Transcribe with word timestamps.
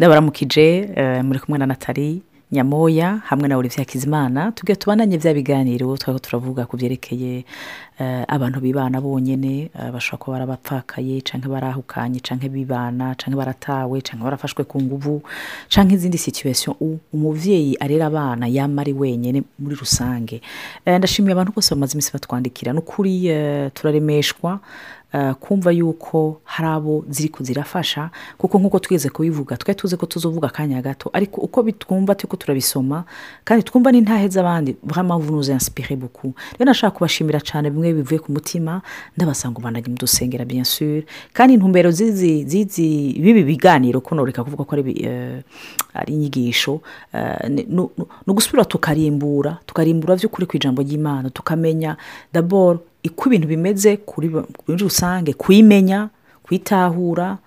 ndabaramukije 0.00 0.88
muri 1.22 1.38
kumwe 1.40 1.58
na 1.58 1.66
natali 1.66 2.22
nyamoya 2.52 3.20
hamwe 3.24 3.48
na 3.48 3.56
olivier 3.56 3.78
hakizimana 3.86 4.52
tujya 4.52 4.76
tubananye 4.76 5.18
bya 5.18 5.34
biganiro 5.34 5.96
twaba 5.96 6.18
turavuga 6.18 6.64
ku 6.66 6.76
byerekeye 6.76 7.44
abantu 8.28 8.60
bibana 8.64 8.96
bonyine 9.00 9.68
bashobora 9.92 10.18
kuba 10.18 10.32
barabapfakaye 10.34 11.20
cyangwa 11.20 11.48
barahukanye 11.60 12.18
cyangwa 12.24 12.48
bibana 12.48 13.14
cyangwa 13.14 13.44
baratawe 13.44 14.00
cyangwa 14.00 14.24
barafashwe 14.24 14.64
ku 14.64 14.80
nguvu 14.82 15.22
cyangwa 15.68 15.94
izindi 15.94 16.18
situwesiyo 16.18 16.74
umubyeyi 17.12 17.76
arera 17.80 18.06
abana 18.08 18.46
yaba 18.48 18.80
ari 18.82 18.92
wenyine 18.96 19.42
muri 19.60 19.76
rusange. 19.76 20.40
Ndashimiye 20.86 21.32
abantu 21.36 21.52
bose 21.54 21.70
bamaze 21.74 21.92
iminsi 21.94 22.10
batwandikira. 22.12 22.72
Ni 22.72 22.78
ukuri 22.82 23.14
turaremeshwa 23.76 24.58
kumva 25.40 25.70
yuko 25.72 26.40
hari 26.44 26.68
abo 26.68 27.04
ziri 27.08 27.28
kuzirafasha 27.28 28.10
kuko 28.38 28.58
nk'uko 28.58 28.78
twigeze 28.78 29.08
kubivuga 29.10 29.56
twari 29.56 29.74
tuzi 29.78 29.96
ko 29.96 30.06
tuzovuga 30.06 30.48
akanya 30.48 30.82
gato. 30.82 31.10
Ariko 31.12 31.40
uko 31.40 31.62
bitwumva 31.62 32.14
turi 32.14 32.30
ko 32.30 32.36
turabisoma 32.36 33.04
kandi 33.44 33.62
twumva 33.64 33.92
n'intahe 33.92 34.28
z'abandi 34.28 34.76
vous 34.82 35.32
nous 35.32 35.50
inspirez 35.50 35.96
beaucoup. 35.96 36.34
Rero 36.58 36.64
nashaka 36.64 36.96
kubashimira 36.96 37.40
cyane 37.40 37.70
bimwe 37.70 37.92
bivuye 37.94 38.18
ku 38.20 38.32
mutima 38.32 38.82
ndabasanga 39.16 39.58
ubandanye 39.58 39.88
mu 39.88 39.96
dusengera 39.98 40.44
bien 40.44 40.64
sûr. 40.64 41.02
Kandi 41.32 41.54
intumbero 41.54 41.90
zizi 41.90 42.44
zizi 42.46 43.18
bibi 43.18 43.42
biganiro 43.44 44.00
kuno 44.00 44.24
reka 44.24 44.44
kuvuga 44.44 44.64
ko 44.64 44.76
ari 44.76 45.42
ari 45.94 46.12
inyigisho 46.14 46.80
ni 47.48 47.86
ugusubira 48.26 48.64
tukarimbura 48.64 49.58
tukarimbura 49.66 50.16
by'ukuri 50.16 50.46
ku 50.46 50.56
ijambo 50.56 50.82
ry'imana 50.82 51.30
tukamenya 51.30 51.96
d'abord 52.32 52.78
uko 53.06 53.22
ibintu 53.28 53.48
bimeze 53.48 53.96
kuri 53.96 54.30
rusange 54.78 55.32
kuyimenya 55.32 56.08
kuyitahura 56.42 57.38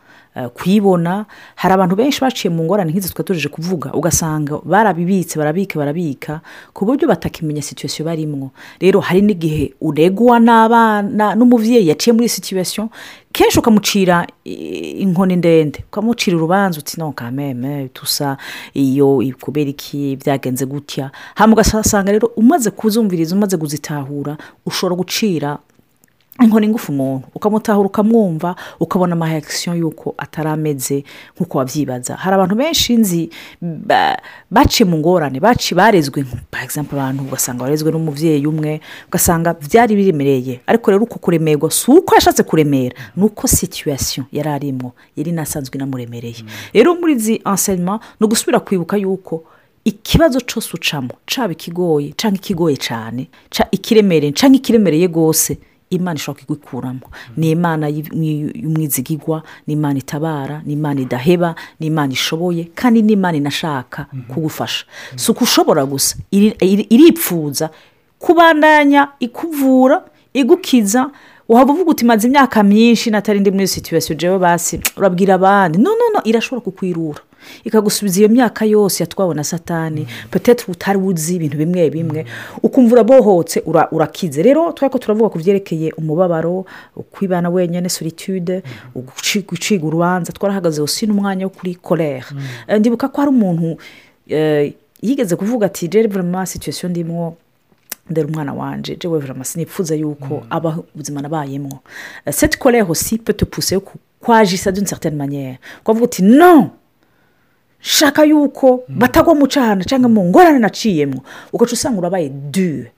kuyibona 0.53 1.25
hari 1.55 1.73
abantu 1.73 1.95
benshi 1.95 2.21
baciye 2.21 2.49
mu 2.53 2.63
ngorane 2.63 2.91
nk'izi 2.91 3.09
twatujije 3.13 3.49
kuvuga. 3.49 3.93
Ugasanga 3.93 4.59
barabibitse 4.65 5.37
barabika 5.39 5.80
barabika 5.80 6.41
ku 6.73 6.85
buryo 6.85 7.08
batakimenya 7.08 7.61
situwesiyo 7.61 8.05
barimwo. 8.05 8.52
Rero 8.81 8.99
hari 8.99 9.21
n'igihe 9.21 9.73
uregwa 9.81 10.39
n'abana 10.39 11.35
n'umubyeyi 11.35 11.88
yaciye 11.88 12.13
muri 12.13 12.30
situwesiyo 12.30 12.89
kenshi 13.33 13.59
ukamucira 13.59 14.27
inkoni 14.45 15.35
ndende. 15.35 15.83
Ukamucira 15.89 16.38
urubanza 16.38 16.80
uti 16.80 16.99
no 16.99 17.11
kameme 17.11 17.89
tusa 17.93 18.38
iyo 18.73 19.21
kubera 19.41 19.69
iki 19.69 20.15
byagenze 20.17 20.65
gutya. 20.65 21.11
Hano 21.36 21.53
ugasanga 21.53 22.11
rero 22.11 22.27
umaze 22.36 22.69
kuzumviriza 22.71 23.36
umaze 23.36 23.58
kuzitahura 23.58 24.38
ushobora 24.65 24.95
gucira 24.95 25.58
inkoni 26.42 26.67
ngufu 26.67 26.92
umuntu. 26.92 27.28
Ukamutahura 27.36 27.88
ukamwumva 27.88 28.56
ukabona 28.80 29.14
amahekisiyo 29.14 29.76
y'uko 29.76 30.14
atari 30.17 30.50
ameze 30.50 31.03
nk'uko 31.36 31.58
wabyibaza. 31.58 32.16
Hari 32.16 32.36
abantu 32.36 32.56
benshi 32.56 32.95
nzi 32.98 33.30
baciye 34.52 34.89
mu 34.89 34.98
ngorane 34.98 35.39
baci 35.39 35.76
barezwe 35.76 36.26
exemple 36.64 36.98
abantu 37.00 37.23
ugasanga 37.23 37.64
barezwe 37.64 37.92
n'umubyeyi 37.92 38.48
umwe 38.48 38.81
ugasanga 39.08 39.54
byari 39.54 39.95
biremereye 39.95 40.59
ariko 40.67 40.92
rero 40.92 41.04
uko 41.04 41.20
kuremerwa 41.20 41.72
si 41.72 41.92
uko 41.92 42.16
yashatse 42.16 42.44
kuremera 42.44 42.95
ni 43.16 43.23
uko 43.23 43.48
situwesiyo 43.48 44.26
yari 44.31 44.50
arimo 44.50 44.92
yari 45.16 45.30
inasanzwe 45.31 45.76
inamuremereye. 45.78 46.44
Rero 46.73 46.95
muri 46.95 47.14
izi 47.14 47.42
enseignement 47.45 48.02
ni 48.20 48.26
ugusubira 48.26 48.59
kwibuka 48.59 48.98
y'uko 48.98 49.44
ikibazo 49.86 50.39
cyose 50.42 50.70
ucamo 50.73 51.09
cyaba 51.28 51.54
ikigoye 51.54 52.14
cyangwa 52.17 52.38
ikigoye 52.39 52.78
cyane 52.78 53.28
ikiremereye 53.72 54.31
cyangwa 54.34 54.58
ikiremereye 54.58 55.08
rwose 55.08 55.58
imana 55.95 56.16
ishobora 56.16 56.45
kugikuramo 56.45 56.99
ni 57.38 57.52
imana 57.52 57.88
y'umwizigigwa 57.89 59.44
ni 59.67 59.73
imana 59.73 59.99
itabara 59.99 60.61
ni 60.66 60.73
imana 60.73 61.02
idaheba 61.02 61.55
ni 61.80 61.88
imana 61.88 62.13
ishoboye 62.13 62.63
kandi 62.75 63.02
ni 63.02 63.13
imana 63.13 63.38
inashaka 63.38 64.05
kugufasha. 64.27 64.86
Si 65.16 65.31
uko 65.31 65.44
ushobora 65.44 65.86
gusa 65.86 66.16
iripfuza 66.89 67.69
kubandanya 68.19 69.08
ikuvura 69.19 70.04
igukiza. 70.33 71.09
Waba 71.49 71.73
uvuga 71.73 71.92
uti 71.92 72.05
maze 72.05 72.27
imyaka 72.27 72.64
myinshi 72.64 73.11
natari 73.11 73.39
ndi 73.39 73.52
muri 73.52 73.67
situwesiyo 73.67 74.15
jewe 74.17 74.39
basi 74.39 74.80
urabwira 74.98 75.33
abandi. 75.36 75.77
No 75.77 75.89
no 75.92 76.10
no 76.14 76.21
irashobora 76.23 76.61
kukwirura. 76.61 77.20
Ikagusubiza 77.64 78.20
iyo 78.20 78.30
myaka 78.30 78.65
yose 78.65 79.04
yatwawe 79.04 79.36
na 79.36 79.43
satani. 79.43 80.08
Petete 80.31 80.65
utari 80.71 80.98
uzi 80.99 81.36
ibintu 81.36 81.58
bimwe 81.58 81.89
bimwe. 81.89 82.26
Ukumva 82.64 82.93
urabohotse 82.93 83.64
urakize. 83.92 84.43
Rero 84.43 84.71
twari 84.71 84.92
ko 84.92 84.98
turavuga 84.98 85.30
ku 85.30 85.37
byerekeye 85.37 85.92
umubabaro 85.98 86.65
kwibana 87.11 87.49
wenyine 87.49 87.89
solitude 87.89 88.64
guciga 89.48 89.86
urubanza. 89.87 90.31
Twarahagaze 90.33 90.81
hose 90.81 91.05
n'umwanya 91.05 91.45
wo 91.45 91.49
kuri 91.49 91.76
korere 91.76 92.23
ndibuka 92.80 93.08
ko 93.09 93.21
hari 93.21 93.30
umuntu 93.31 93.77
yigeze 95.02 95.36
kuvuga 95.36 95.65
ati 95.65 95.87
rero 95.87 96.10
vurema 96.10 96.45
situwesiyo 96.45 96.89
ndimwo 96.89 97.36
ndera 98.10 98.27
umwana 98.27 98.54
wanje. 98.54 98.95
Jewe 98.95 99.20
vurema 99.20 99.43
sinipfuza 99.43 99.95
yuko 99.95 100.43
aba 100.49 100.77
ubuzima 100.95 101.21
nabayemo. 101.21 101.80
Seti 102.31 102.58
korere 102.60 102.81
hosi 102.83 103.17
pete 103.17 103.45
puse 103.45 103.80
kwajisa 104.20 104.71
d'une 104.71 104.86
certaine 104.87 105.17
manière. 105.17 105.58
Kuvuga 105.83 106.05
uti 106.05 106.23
no 106.23 106.70
shaka 107.83 108.23
yuko 108.23 108.83
batagwa 108.89 109.36
mu 109.36 109.48
cana 109.48 109.83
cyangwa 109.83 110.10
mu 110.10 110.23
ngorane 110.26 110.60
naciyemo 110.60 111.20
ugaca 111.54 111.73
usanga 111.73 111.99
urabaye 111.99 112.30
dure 112.30 112.92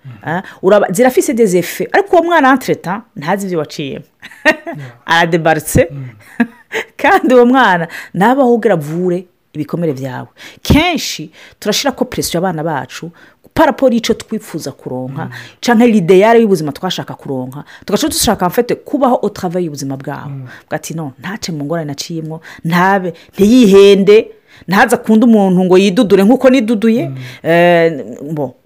zirafise 0.89 1.33
dezefe 1.33 1.89
ariko 1.91 2.15
uwo 2.15 2.23
mwana 2.23 2.51
antreta 2.51 3.01
ntazi 3.15 3.45
ibyo 3.45 3.59
waciyemo 3.59 4.05
aradebaritse 5.05 5.89
kandi 7.01 7.33
uwo 7.33 7.45
mwana 7.45 7.87
ntabaho 8.13 8.53
ubwira 8.53 8.73
avure 8.73 9.25
ibikomere 9.53 9.93
byawe 9.93 10.27
kenshi 10.61 11.31
turashyira 11.59 11.91
ko 11.91 12.05
presiyo 12.05 12.37
abana 12.39 12.63
bacu 12.63 13.11
paraporo 13.53 13.93
y'icyo 13.93 14.13
twifuza 14.13 14.71
kuronka 14.71 15.29
cyangwa 15.61 15.87
ideyare 15.87 16.39
y'ubuzima 16.39 16.71
twashaka 16.71 17.13
kuronka 17.13 17.63
tugaca 17.85 18.07
dushaka 18.07 18.47
mfite 18.47 18.75
kubaho 18.75 19.15
utava 19.15 19.59
y'ubuzima 19.59 19.97
bwawe. 19.97 20.31
Bwati 20.69 20.93
no 20.93 21.13
ntace 21.19 21.51
mu 21.51 21.65
ngorane 21.65 21.87
naciyemo 21.87 22.41
ntabe 22.63 23.13
ntiyihende 23.33 24.31
ntaza 24.67 24.95
akunda 24.95 25.25
umuntu 25.27 25.63
ngo 25.63 25.77
yidudure 25.77 26.23
nk'uko 26.23 26.49
niduduye 26.49 27.11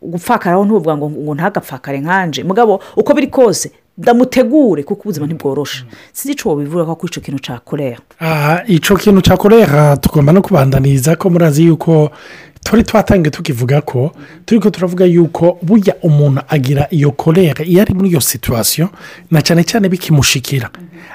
gupfakaraho 0.01 0.65
ntuvuga 0.65 0.97
ngo 0.97 1.09
ngo 1.09 1.33
ntagapfakare 1.35 1.99
nkanje. 1.99 2.43
Mugabo 2.43 2.79
uko 2.95 3.13
biri 3.13 3.27
kose 3.27 3.71
ndamutegure 3.97 4.83
kuko 4.83 5.01
ubuzima 5.01 5.25
ntibworoshe. 5.27 5.83
Sinzi 6.13 6.31
icyo 6.33 6.49
wabivuga 6.49 6.95
ko 6.95 7.07
icyo 7.07 7.21
kintu 7.21 7.39
cya 7.39 7.59
korera 7.59 7.97
icyo 8.67 8.95
kintu 8.95 9.21
cya 9.21 9.37
korera 9.37 9.97
tugomba 9.97 10.31
no 10.31 10.41
kubandaniza 10.41 11.15
ko 11.19 11.29
murazi 11.29 11.65
yuko 11.67 12.11
turi 12.63 12.83
twatangiye 12.83 13.31
tukivuga 13.31 13.81
ko 13.81 14.11
turi 14.45 14.61
ko 14.61 14.69
turavuga 14.69 15.05
yuko 15.05 15.57
burya 15.61 15.95
umuntu 16.03 16.41
agira 16.47 16.87
iyo 16.91 17.11
korera 17.11 17.65
iyo 17.65 17.81
ari 17.81 17.93
muri 17.93 18.09
iyo 18.09 18.21
situwasiyo 18.21 18.89
na 19.31 19.41
cyane 19.41 19.63
cyane 19.63 19.89
bikimushikira. 19.89 20.69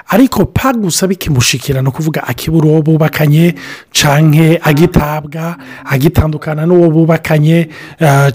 Ariko 0.07 0.45
pa 0.45 0.73
gusa 0.73 1.07
bikimushikira 1.07 1.81
ni 1.81 1.87
ukuvuga 1.87 2.23
akibura 2.27 2.67
uwo 2.67 2.81
bubakanye 2.81 3.55
cyangwa 3.91 4.57
agitabwa 4.61 5.57
agitandukana 5.85 6.65
n'uwo 6.65 6.89
bubakanye 6.89 7.69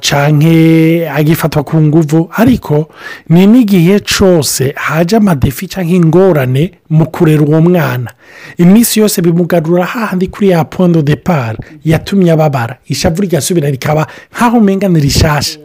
cyangwa 0.00 1.14
agifatwa 1.14 1.62
ku 1.64 1.76
nguvu. 1.82 2.30
Ariko 2.32 2.88
ni 3.28 3.46
n'igihe 3.46 4.00
cyose 4.00 4.72
haje 4.76 5.16
amadefi 5.16 5.68
cyangwa 5.68 5.94
ingorane 5.94 6.72
mu 6.90 7.06
kurera 7.10 7.42
uwo 7.42 7.60
mwana. 7.60 8.10
Iminsi 8.58 9.00
yose 9.00 9.22
bimugarura 9.22 9.84
hahandi 9.84 10.26
kuri 10.26 10.48
ya 10.48 10.64
pondo 10.64 11.02
de 11.02 11.16
pari 11.16 11.58
yatumye 11.84 12.32
ababara. 12.32 12.78
Ishavu 13.00 13.22
rigasubira 13.22 13.70
rikaba 13.70 14.06
nk'aho 14.36 14.58
umenya 14.58 14.88
ni 14.88 15.00
rishasha 15.00 15.58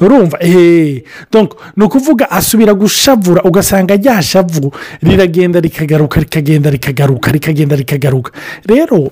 urumva 0.00 0.38
eee 0.42 1.02
ni 1.76 1.84
ukuvuga 1.84 2.30
asubira 2.30 2.74
gushavura 2.74 3.42
ugasanga 3.42 3.94
rya 3.96 4.22
shavu 4.22 4.72
riragenda 5.02 5.60
rikagaruka 5.60 6.20
rikagenda 6.20 6.70
rikagaruka 6.70 7.32
rikagenda 7.32 7.76
rikagaruka. 7.76 8.32
Rero 8.66 9.10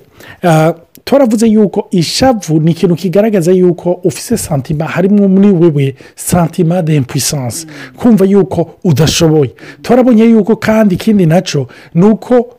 turavuze 1.03 1.47
yuko 1.47 1.87
ishavu 1.91 2.59
ni 2.59 2.71
ikintu 2.71 2.95
kigaragaza 2.95 3.51
yuko 3.51 3.91
ufite 4.03 4.37
santima 4.37 4.85
harimo 4.85 5.27
muri 5.27 5.47
wewe 5.51 5.95
santima 6.15 6.81
de 6.81 6.95
impuissance 6.95 7.67
kumva 7.97 8.25
yuko 8.25 8.75
udashoboye. 8.83 9.51
Turabonye 9.81 10.23
yuko 10.25 10.55
kandi 10.55 10.95
ikindi 10.95 11.25
na 11.25 11.41
cyo 11.41 11.67
ni 11.93 12.05
uko 12.05 12.57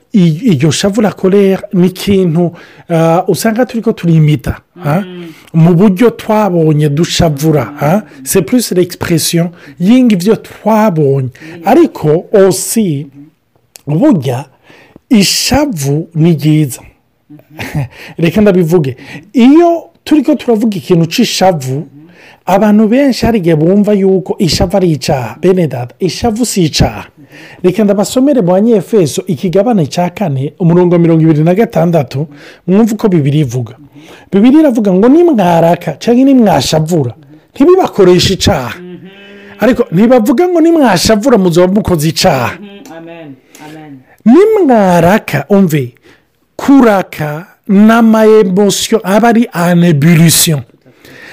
iryo 0.52 0.70
shavu 0.70 1.00
la 1.00 1.12
korera 1.12 1.62
ni 1.72 1.86
ikintu 1.86 2.52
usanga 3.28 3.66
turi 3.66 3.82
ko 3.82 3.92
turimita 3.92 4.60
mu 5.54 5.74
buryo 5.74 6.10
twabonye 6.10 6.88
dushavura 6.88 7.64
se 8.24 8.42
purisi 8.42 8.74
regisipresiyo 8.74 9.50
y'ingi 9.80 10.14
ibyo 10.14 10.36
twabonye. 10.36 11.28
Ariko 11.64 12.08
osi 12.32 13.06
burya 13.86 14.44
ishavu 15.08 16.08
ni 16.14 16.32
ryiza. 16.32 16.80
Reka 18.18 18.40
ndabivuge. 18.40 18.96
Iyo 19.32 19.70
turi 20.04 20.22
ko 20.22 20.34
turavuga 20.34 20.76
ikintu 20.76 21.06
cy'ishavu 21.06 21.88
abantu 22.46 22.88
benshi 22.88 23.26
hari 23.26 23.38
igihe 23.38 23.56
bumva 23.56 23.92
yuko 23.92 24.36
ishavu 24.38 24.76
ari 24.76 24.90
icyaha 24.92 25.36
bene 25.42 25.66
dada 25.66 25.94
ishavu 25.98 26.46
si 26.46 26.62
icyaha 26.64 27.04
reka 27.62 27.84
ndabasomere 27.84 28.40
mu 28.40 28.46
banyefeso 28.52 29.22
ikigabane 29.26 29.86
cya 29.86 30.10
kane 30.10 30.52
umurongo 30.58 30.98
mirongo 30.98 31.22
ibiri 31.22 31.42
na 31.44 31.54
gatandatu 31.54 32.26
mwumve 32.66 32.94
uko 32.94 33.08
bibiri 33.08 33.38
ivuga. 33.40 33.74
Bibiri 34.32 34.58
iravuga 34.60 34.92
ngo 34.92 35.08
nimwaraka 35.08 35.92
cyangwa 35.98 36.24
nimwashavura 36.24 37.12
ntibibakoreshe 37.54 38.34
icyaha 38.34 38.74
ariko 39.58 39.82
ntibavuga 39.92 40.48
ngo 40.48 40.60
nimwashavura 40.60 41.38
muzaba 41.38 41.72
mukoze 41.74 42.08
icyaha 42.08 42.52
nimwaraka 44.24 45.44
umve 45.48 45.94
kuraka 46.56 47.46
ni 47.68 47.90
amayemosiyo 47.92 49.00
aba 49.04 49.28
ari 49.28 49.48
aneburisiyo 49.52 50.62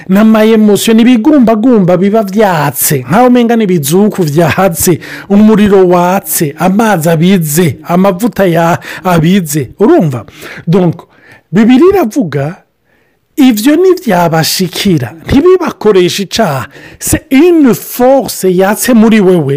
ni 0.08 0.18
amayemosiyo 0.18 0.94
ni 0.94 1.02
ibigumbagumba 1.02 1.96
biba 1.96 2.22
byatse 2.22 2.96
nk'aho 3.08 3.26
umenga 3.26 3.56
n'ibizuku 3.56 4.20
byatse 4.24 5.00
umuriro 5.28 5.88
watse 5.88 6.54
amazi 6.58 7.08
abize 7.10 7.76
amavuta 7.82 8.44
abize 9.04 9.70
urumva? 9.80 10.24
Bibiri 11.52 11.84
iravuga 11.92 12.44
ibyo 13.36 13.72
ntibyabashikira 13.76 15.08
ntibibakoreshe 15.26 16.22
icyaha 16.22 16.66
se 16.98 17.16
ini 17.30 17.74
force 17.74 18.46
yatse 18.60 18.90
muri 18.94 19.20
wewe 19.20 19.56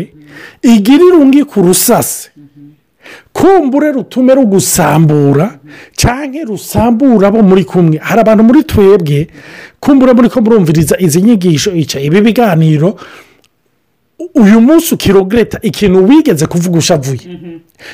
igira 0.62 1.04
irungi 1.10 1.44
ku 1.44 1.62
rusasi 1.62 2.30
kumbure 3.34 3.92
rutume 3.92 4.34
rugusambura 4.36 5.60
cyangwa 5.96 6.42
rusambura 6.50 7.28
abo 7.28 7.42
muri 7.44 7.64
kumwe. 7.66 7.98
Hari 8.02 8.20
abantu 8.22 8.44
muri 8.44 8.64
twebwe 8.64 9.28
kumbure 9.80 10.14
muri 10.14 10.30
ko 10.30 10.42
murumviriza 10.42 10.96
izi 11.00 11.22
nyigisho 11.22 11.72
ibi 12.02 12.22
biganiro 12.22 12.98
uyu 14.36 14.62
munsi 14.62 14.94
ukirogreta 14.94 15.60
ikintu 15.62 16.08
wigeze 16.10 16.46
kuvuga 16.46 16.78
ushavuye. 16.78 17.40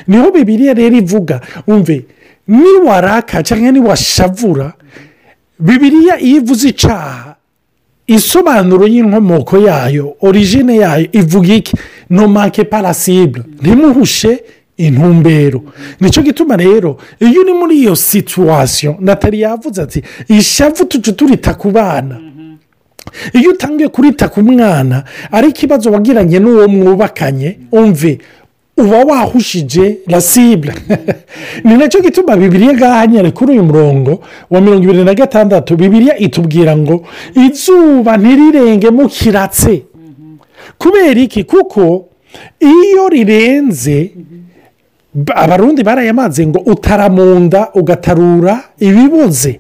Niho 0.08 0.32
bibiriya 0.32 0.74
rero 0.74 0.96
ivuga 0.98 1.42
umve 1.68 2.06
niwaraka 2.48 3.44
cyangwa 3.44 3.72
niwashavura 3.72 4.74
bibiriya 5.60 6.20
iyo 6.20 6.38
ivuze 6.42 6.70
icyaha 6.70 7.36
isobanuro 8.08 8.88
y'inkomoko 8.88 9.58
yayo 9.58 10.16
origine 10.22 10.76
yayo 10.76 11.08
ivuga 11.12 11.54
iki? 11.54 11.74
Nomake 12.10 12.64
parasibure 12.64 13.44
ntimuhushe 13.62 14.44
intumbero 14.78 15.62
ni 16.00 16.10
cyo 16.10 16.22
gituma 16.22 16.56
rero 16.58 16.98
iyo 17.20 17.42
uri 17.42 17.54
muri 17.54 17.80
iyo 17.80 17.96
situwasiyo 17.96 18.96
natali 19.00 19.42
yavuze 19.42 19.82
ati 19.82 20.04
ishavu 20.28 20.86
tujye 20.86 21.14
turita 21.14 21.54
ku 21.54 21.72
bana 21.72 22.20
iyo 23.34 23.50
utangiye 23.52 23.90
kurita 23.90 24.28
ku 24.28 24.42
mwana 24.42 25.04
ari 25.32 25.48
ikibazo 25.50 25.92
wagiranye 25.92 26.40
n'uwo 26.40 26.68
mwubakanye 26.68 27.58
umve 27.72 28.20
uba 28.78 28.98
wahushije 29.06 29.98
rasibure 30.08 30.74
ni 31.64 31.78
na 31.78 31.88
cyo 31.88 32.02
gituma 32.02 32.38
bibiriya 32.38 32.74
ngahanyere 32.74 33.32
kuri 33.32 33.52
uyu 33.52 33.64
murongo 33.64 34.20
wa 34.50 34.62
mirongo 34.62 34.84
ibiri 34.84 35.04
na 35.04 35.14
gatandatu 35.14 35.76
bibiriya 35.76 36.18
itubwira 36.18 36.78
ngo 36.78 37.06
izuba 37.36 38.18
ntirirenge 38.18 38.90
mukiratse 38.90 39.84
kubera 40.78 41.20
iki 41.22 41.44
kuko 41.44 42.06
iyo 42.60 43.10
rirenze 43.10 44.12
abarundi 45.36 45.84
barayamaze 45.84 46.48
ngo 46.48 46.60
utaramunda 46.60 47.70
ugatarura 47.74 48.64
ibiboze 48.80 49.58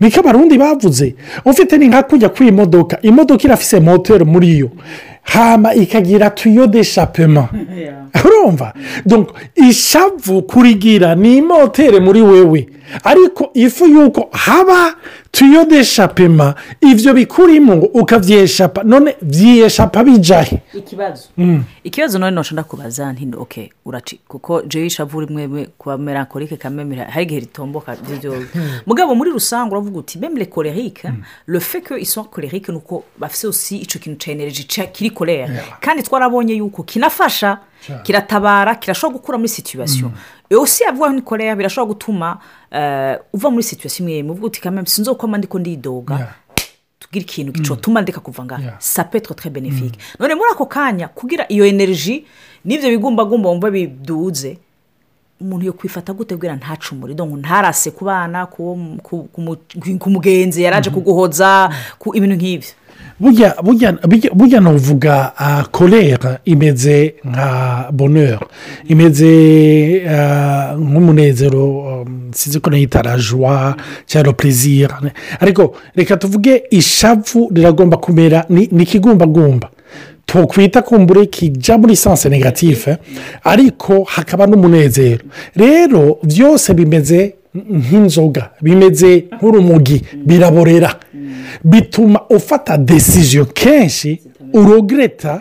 niko 0.00 0.20
abarundi 0.20 0.58
bavuze 0.58 1.14
ufite 1.44 1.78
ni 1.78 1.88
nka 1.88 2.02
kujya 2.02 2.28
ku 2.28 2.44
imodoka 2.44 2.98
imodoka 3.02 3.44
irafise 3.44 3.80
moteri 3.80 4.24
muri 4.24 4.58
yo. 4.58 4.70
Hama 5.22 5.74
ikagira 5.74 6.30
tuyo 6.30 6.66
de 6.66 6.84
shapema 6.84 7.48
urumva? 8.24 8.72
Ishavu 9.54 10.42
kurigira 10.42 11.14
ni 11.14 11.42
moteri 11.42 12.00
muri 12.00 12.22
wewe. 12.22 12.66
Ariko 13.04 13.50
ifu 13.54 13.86
y'uko 13.86 14.28
haba 14.32 14.94
tuyo 15.30 15.64
de 15.64 15.84
shapema 15.84 16.54
ibyo 16.80 17.14
bikurimo 17.14 17.74
ukabyeshapa 17.74 18.82
none 18.82 19.16
byiyeshapa 19.22 20.04
bijahe. 20.04 20.62
Ikibazo. 20.74 21.28
Ikibazo 21.84 22.18
none 22.18 22.30
ntushobora 22.36 22.64
kubaza 22.64 23.12
ntino 23.12 23.40
oke 23.42 23.72
uraci 23.84 24.20
kuko 24.28 24.62
jewe 24.62 24.86
ishavu 24.86 25.20
rimwe 25.20 25.66
kuba 25.78 25.98
melancholique 25.98 26.56
kamemera 26.56 27.04
hari 27.04 27.22
igihe 27.24 27.40
ritomboka 27.40 27.96
mugabo 28.86 29.14
muri 29.14 29.30
rusange 29.30 29.70
uravuga 29.70 29.98
uti 29.98 30.18
meme 30.18 30.38
le 30.38 30.46
colérique 30.46 31.04
le 31.46 31.60
fait 31.60 31.80
que 31.82 31.94
ils 31.98 32.06
sont 32.08 32.24
colérique 32.24 32.68
ni 32.68 32.76
uko 32.76 33.04
bafite 33.18 33.46
icyo 33.70 34.00
kintu 34.00 34.18
cya 34.18 34.32
energy 34.32 34.64
kiri 34.92 35.10
kolera 35.10 35.48
kandi 35.80 36.02
twarabonye 36.02 36.54
yuko 36.54 36.82
kinafasha 36.82 37.58
kiratabara 38.02 38.74
kirashobora 38.74 39.18
gukura 39.18 39.38
muri 39.38 39.48
situwasiyo 39.48 40.10
yose 40.50 40.84
yavuga 40.84 41.08
ni 41.12 41.22
korea 41.22 41.56
birashobora 41.56 41.88
gutuma 41.94 42.38
uva 43.32 43.50
muri 43.50 43.62
situwasiyo 43.62 44.08
imwe 44.08 44.22
muvuga 44.22 44.46
uti 44.46 44.60
kameme 44.60 44.86
sinzi 44.86 45.10
uko 45.10 45.26
ndiko 45.26 45.58
ndidoga. 45.58 46.34
Tubwire 46.98 47.22
ikintu 47.24 47.52
gicotuma 47.52 48.00
ndeka 48.02 48.20
kuva 48.20 48.44
ngaha 48.44 48.76
sapetro 48.78 49.34
tre 49.34 49.50
benefike 49.50 49.98
none 50.18 50.34
muri 50.34 50.50
ako 50.52 50.66
kanya 50.66 51.08
kugira 51.08 51.44
iyo 51.48 51.66
energy 51.66 52.24
n'ibyo 52.64 52.90
bigumbagumba 52.90 53.48
wumva 53.48 53.70
biduze 53.70 54.58
umuntu 55.40 55.66
yo 55.66 55.72
kwifata 55.72 56.12
gute 56.12 56.36
bwira 56.36 56.56
ntacumure? 56.56 57.14
Ngo 57.14 57.36
ntarase 57.36 57.90
ku 57.90 58.04
bana 58.04 58.46
ku 60.00 60.10
mugenzi 60.10 60.62
yaraje 60.62 60.90
kuguhoza 60.90 61.70
ibintu 62.14 62.36
nk'ibyo 62.36 62.68
burya 63.20 64.60
navuga 64.60 65.32
korera 65.70 66.38
imeze 66.44 67.14
nka 67.24 67.88
bonheur. 67.92 68.40
Imeze 68.88 69.32
nk'umunezero 70.78 72.06
sinzi 72.32 72.60
ko 72.60 72.70
nayita 72.70 73.02
rajwa 73.02 73.76
cyangwa 74.06 74.32
perezida 74.32 75.00
ariko 75.40 75.74
reka 75.96 76.16
tuvuge 76.16 76.62
ishavu 76.70 77.48
riragomba 77.54 77.96
kumera 77.96 78.44
ni 78.48 78.62
ikigumbagumba 78.82 79.68
tukwita 80.26 80.82
kumbure 80.82 81.26
kijya 81.26 81.78
muri 81.78 81.96
sanse 81.96 82.28
negatife 82.28 82.96
ariko 83.44 84.04
hakaba 84.04 84.46
n'umunezero 84.46 85.24
rero 85.56 86.18
byose 86.22 86.74
bimeze 86.74 87.34
nk'inzoga. 87.70 88.50
Bimeze 88.62 89.24
nk'urumogi 89.36 90.02
biraborera. 90.26 90.94
Bituma 91.64 92.20
ufata 92.30 92.76
desiziyo 92.78 93.44
kenshi 93.44 94.20
urogreta 94.52 95.40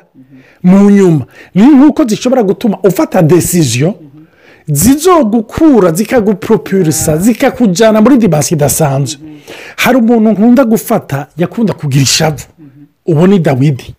mu 0.63 0.89
nyuma. 0.89 1.25
Ni 1.55 1.63
nk'uko 1.63 2.03
zishobora 2.05 2.43
gutuma 2.43 2.77
ufata 2.83 3.21
desiziyo 3.21 3.93
zizogukura 4.67 5.91
zikagupropurisa 5.91 7.17
zikakujyana 7.17 8.01
muri 8.01 8.17
dimansi 8.17 8.53
idasanzwe. 8.53 9.21
Hari 9.75 9.97
umuntu 9.97 10.29
nkunda 10.31 10.65
gufata 10.65 11.27
yakunda 11.37 11.73
kugira 11.73 12.03
ishavu. 12.03 12.45
Ubu 13.05 13.27
ni 13.27 13.39
dawidi. 13.39 13.95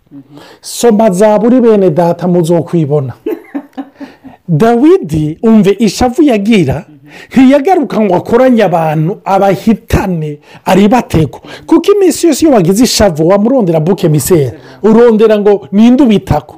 Soma 0.61 1.11
za 1.11 1.39
buri 1.39 1.61
bene 1.61 1.91
data 1.91 2.29
muzokwibona. 2.29 3.13
Dawidi 4.49 5.39
umve 5.43 5.77
ishavu 5.79 6.23
yagira 6.23 6.85
ntiyagaruka 7.33 8.01
ngo 8.01 8.15
akoranye 8.17 8.63
abantu 8.65 9.21
abahitane 9.25 10.39
aribatego 10.65 11.39
kuko 11.67 11.87
iminsi 11.93 12.27
yose 12.27 12.45
iyo 12.45 12.55
wagize 12.55 12.85
ishavu 12.85 13.29
wamurondera 13.29 13.81
buke 13.81 14.09
misera 14.09 14.53
urondera 14.83 15.39
ngo 15.39 15.69
ninde 15.73 16.03
ubitako. 16.03 16.57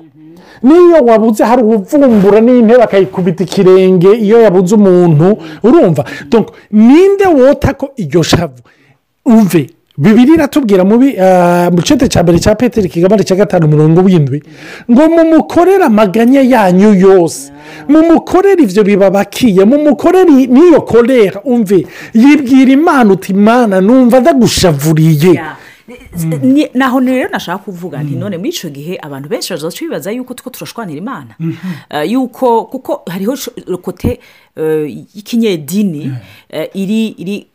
N'iyo 0.63 1.05
wabuze 1.07 1.45
hari 1.45 1.63
ubuvumbura 1.63 2.41
n'intebe 2.41 2.83
akayikubita 2.83 3.45
ikirenge 3.45 4.11
iyo 4.19 4.41
yabuze 4.43 4.75
umuntu 4.75 5.39
urumva? 5.63 6.05
Ninde 6.71 7.27
wota 7.27 7.75
ko 7.75 7.89
iryo 7.97 8.23
shavu? 8.23 8.59
Umve. 9.25 9.71
Bibiri 9.99 10.33
iratubwira 10.35 10.85
mu 10.85 10.99
gice 11.77 12.09
cya 12.09 12.23
mbere 12.23 12.39
cya 12.39 12.55
peteri 12.55 12.89
kigabane 12.89 13.25
cya 13.25 13.37
gatanu 13.37 13.67
mirongo 13.69 14.01
w'indwi 14.07 14.43
ngo 14.91 15.03
mumukorere 15.09 15.85
amaganya 15.85 16.41
yanyu 16.43 16.95
yose. 16.95 17.51
Mumukorere 17.89 18.63
ibyo 18.63 18.83
bibabakiye 18.85 19.65
mumukorere 19.65 20.47
n'iyo 20.47 20.81
korera 20.87 21.41
umve 21.45 21.87
yibwira 22.15 22.71
imana 22.73 23.13
uti 23.13 23.33
imana 23.33 23.81
numva 23.81 24.21
ndagushavuriye. 24.21 25.41
Naho 26.75 27.01
rero 27.01 27.29
nashaka 27.33 27.59
kuvuga 27.65 28.03
nti 28.03 28.15
none 28.17 28.37
muri 28.39 28.49
icyo 28.51 28.71
gihe 28.71 28.99
abantu 29.03 29.29
benshi 29.29 29.53
bazaca 29.53 29.81
bibaza 29.81 30.11
yuko 30.13 30.35
two 30.35 30.51
turashwanira 30.51 30.99
imana. 30.99 31.35
Yuko 32.07 32.65
kuko 32.65 33.03
hariho 33.11 33.37
kote 33.83 34.21
y'ikinyedini 35.15 36.13
iri 36.75 37.07
iri 37.19 37.47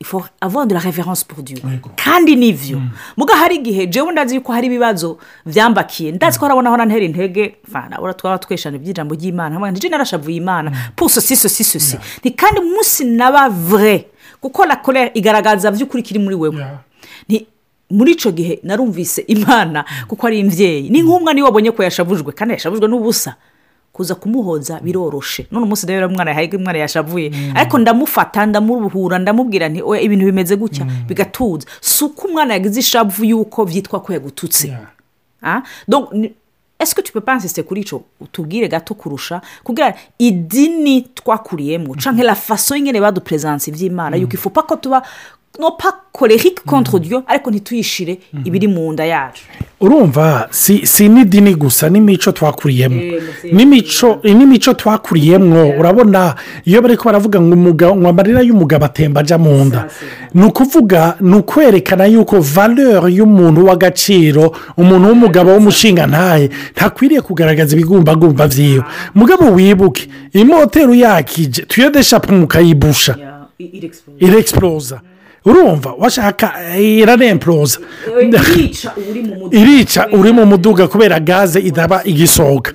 avondera 0.41 0.79
reverence 0.79 1.23
pour 1.25 1.43
dieu. 1.43 1.57
Kandi 1.95 2.35
ni 2.35 2.53
byo 2.53 2.81
muga 3.17 3.35
hari 3.35 3.55
igihe 3.55 3.87
jewe 3.87 4.11
ndazi 4.11 4.35
yuko 4.35 4.51
hari 4.53 4.67
ibibazo 4.67 5.17
byambakiye 5.45 6.11
ndazi 6.11 6.39
ko 6.39 6.45
harabona 6.45 6.69
aho 6.69 6.85
ntera 6.85 7.05
intege 7.05 7.55
urabona 7.69 8.13
twaba 8.13 8.37
tweshana 8.37 8.77
iby'ijambo 8.77 9.15
ry'imana. 9.15 9.71
Ndetse 9.71 9.89
narashavuye 9.89 10.37
imana. 10.37 10.71
Puso 10.95 11.21
si 11.21 11.35
so 11.35 11.49
si 11.49 11.97
ni 12.23 12.31
kandi 12.31 12.59
umunsi 12.61 13.05
naba 13.05 13.49
vure 13.49 14.07
kuko 14.41 14.65
la 14.65 14.75
kolera 14.75 15.11
igaragaza 15.13 15.71
by'ukuri 15.71 16.03
kiri 16.03 16.19
muri 16.19 16.35
wewe. 16.35 16.65
Muri 17.93 18.11
icyo 18.17 18.31
gihe 18.31 18.59
narumvise 18.63 19.21
imana 19.27 19.85
kuko 20.07 20.27
ari 20.27 20.39
imbyeyi 20.39 20.89
ni 20.89 21.01
nk'umwana 21.01 21.37
iyo 21.39 21.45
wabonye 21.45 21.71
ko 21.71 21.83
yashavujwe 21.83 22.31
kandi 22.33 22.53
yashavujwe 22.57 22.87
n'ubusa. 22.89 23.35
Kuza 23.93 24.15
kumuhoza 24.15 24.79
biroroshe. 24.81 25.45
None 25.51 25.65
umunsi 25.69 25.85
rero 25.85 26.07
umwana 26.09 26.31
yahaye 26.33 26.49
umwana 26.57 26.79
yashavuye. 26.81 27.29
Ariko 27.55 27.77
ndamufata 27.77 28.45
ndamuruhura 28.45 29.19
ndamubwira 29.21 29.69
nti 29.69 29.81
oya 29.85 30.01
ibintu 30.01 30.25
bimeze 30.25 30.55
gutya? 30.57 30.85
Bigatuza. 31.07 31.67
Si 31.81 32.03
uko 32.03 32.27
umwana 32.27 32.53
yagize 32.57 32.79
ishavu 32.79 33.21
y'uko 33.25 33.65
byitwa 33.65 33.99
ko 34.01 34.13
yagututse. 34.13 34.73
Donc 35.87 36.11
ni- 36.11 36.33
est-ce 36.79 36.95
que 36.95 37.01
tu 37.01 37.11
peux 37.13 37.21
pas 37.21 37.35
insister 37.35 37.63
kuri 37.63 37.81
ico 37.81 38.03
utubwire 38.19 38.67
gato 38.67 38.93
kurusha. 38.95 39.41
Kugira 39.63 39.93
idini 40.19 41.01
twakuriyemo 41.13 41.93
canke 41.95 42.23
la 42.23 42.33
façon 42.35 42.75
ingene 42.75 42.99
badupresence 42.99 43.67
ivy'imana. 43.71 44.17
Yuko 44.17 44.33
ifaut 44.33 44.53
pas 44.53 44.63
ko 44.65 44.75
tuba 44.75 45.03
no 45.59 45.71
pas 45.71 45.93
colérique 46.11 46.63
contre 46.65 46.99
dieu 46.99 47.21
ariko 47.27 47.51
ntituyishire 47.51 48.19
ibiri 48.45 48.67
mu 48.67 48.91
nda 48.93 49.05
yacu 49.05 49.43
urumva 49.81 50.47
si 50.51 50.87
si 50.87 51.09
n'idini 51.09 51.55
gusa 51.55 51.89
n'imico 51.89 52.31
twakuriyemo 52.31 53.01
n'imico 53.51 54.19
n'imico 54.23 54.73
twakuriyemo 54.73 55.69
urabona 55.79 56.35
iyo 56.65 56.81
bari 56.81 56.97
ko 56.97 57.03
baravuga 57.05 57.41
ngo 57.41 57.53
umugabo 57.53 57.95
ngo 57.95 58.07
amarira 58.09 58.41
y'umugabo 58.41 58.85
atemba 58.85 59.21
ajya 59.21 59.37
mu 59.37 59.65
nda 59.65 59.87
ni 60.33 60.43
ukuvuga 60.45 61.17
ni 61.21 61.35
ukwerekana 61.35 62.05
yuko 62.05 62.39
valeur 62.41 63.09
y'umuntu 63.09 63.65
w'agaciro 63.67 64.55
umuntu 64.77 65.05
w'umugabo 65.09 65.49
w'umushinga 65.53 66.07
ntaye 66.07 66.49
ntakwiriye 66.75 67.21
kugaragaza 67.21 67.75
ibigumbagumba 67.75 68.47
byiwe 68.47 68.83
mugabo 69.15 69.51
wibuke 69.53 70.09
imoteri 70.33 70.99
yakije 71.01 71.61
tuyodesha 71.69 72.21
mukayibusha 72.29 73.13
iregisipuroza 74.19 75.01
urumva 75.45 75.93
washaka 75.99 76.53
irica 78.39 78.93
uri 79.09 79.21
mu 79.21 79.35
mudugudu 79.35 79.57
irica 79.57 80.07
uri 80.13 80.31
mu 80.31 80.45
muduga 80.45 80.87
kubera 80.87 81.19
gaze 81.19 81.59
idaba 81.59 82.03
igisohoka. 82.03 82.71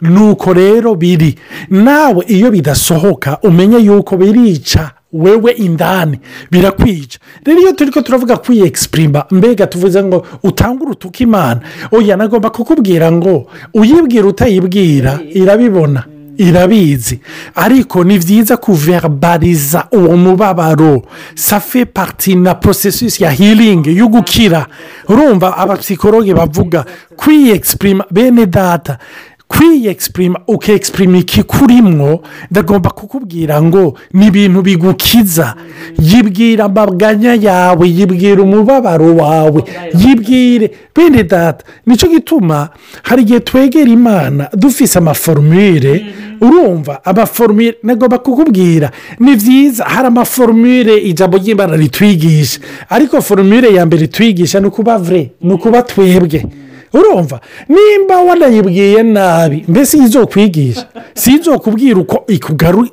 Nuko 0.00 0.52
rero 0.52 0.94
biri. 0.94 1.34
Nawe 1.70 2.24
iyo 2.28 2.50
bidasohoka 2.50 3.38
umenye 3.42 3.78
yuko 3.78 4.16
birica 4.16 4.90
wewe 5.12 5.52
indani 5.52 6.20
birakwica 6.50 7.18
rero 7.44 7.60
iyo 7.60 7.72
turi 7.72 7.90
ko 7.90 8.00
turavuga 8.02 8.36
kwiyegisipurimba 8.36 9.26
mbega 9.30 9.66
tuvuze 9.66 10.02
ngo 10.02 10.26
utange 10.42 10.84
urutuka 10.84 11.18
imana. 11.24 11.60
Oya 11.92 12.16
nagomba 12.16 12.50
kukubwira 12.50 13.12
ngo 13.12 13.46
uyibwira 13.74 14.26
utayibwira 14.26 15.18
irabibona. 15.34 16.04
Irabizi. 16.38 17.20
Ariko 17.54 18.04
ni 18.04 18.18
byiza 18.18 18.56
kuverbariza 18.56 19.86
uwo 19.92 20.16
mubabaro. 20.16 21.02
Safe 21.34 21.84
pariti 21.84 22.34
na 22.34 22.54
porosesisi 22.54 23.24
ya 23.24 23.30
hiringi 23.30 23.96
yo 23.96 24.08
gukira. 24.08 24.66
Urumva 25.08 25.56
abapsikologe 25.56 26.34
bavuga 26.34 26.84
kwiyegisiprima 27.16 28.04
bene 28.10 28.46
data? 28.46 28.98
Kwiyegisiprima 29.48 30.40
ukegisiprima 30.46 31.18
ikikurimwo 31.18 32.22
ndagomba 32.50 32.90
kukubwira 32.90 33.62
ngo 33.62 33.98
ni 34.12 34.26
ibintu 34.26 34.62
bigukiza. 34.62 35.54
Yibwira 36.02 36.64
amaganya 36.64 37.34
yawe 37.34 37.88
yibwira 37.88 38.42
umubabaro 38.42 39.16
wawe 39.16 39.64
yibwire. 40.00 40.70
Bene 40.96 41.22
data 41.24 41.64
ni 41.86 41.96
cyo 41.96 42.08
gituma 42.08 42.68
hari 43.02 43.22
igihe 43.22 43.40
twegera 43.40 43.90
imana 43.90 44.48
dufise 44.54 44.98
amaforumire 44.98 46.06
urumva 46.40 47.04
amaforumire 47.04 47.76
nagomba 47.82 48.18
kukubwira 48.18 48.90
ni 49.18 49.36
byiza 49.36 49.84
hari 49.84 50.06
amaforumire 50.08 50.96
ijambo 50.98 51.36
ry'imana 51.38 51.76
ritwigisha. 51.76 52.60
Ariko 52.88 53.22
forumire 53.22 53.72
ya 53.74 53.86
mbere 53.86 54.04
itwigisha 54.04 54.60
ni 54.60 54.66
ukuba 54.66 54.98
vure 54.98 55.30
ni 55.42 55.52
ukuba 55.52 55.82
twebwe. 55.82 56.44
Urumva? 56.92 57.40
Nimba 57.68 58.16
wanayibwiye 58.22 59.02
nabi 59.02 59.64
mbese 59.68 59.98
izo 59.98 60.26
kwigisha 60.26 60.86
si 61.14 61.32
izo 61.34 61.58
kubwira 61.58 62.00
uko 62.00 62.24
ikugarura 62.28 62.90